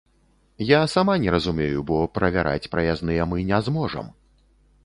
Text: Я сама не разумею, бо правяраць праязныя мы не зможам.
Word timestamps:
Я 0.67 0.79
сама 0.93 1.17
не 1.25 1.33
разумею, 1.35 1.83
бо 1.91 1.99
правяраць 2.17 2.69
праязныя 2.73 3.29
мы 3.35 3.47
не 3.51 3.61
зможам. 3.69 4.13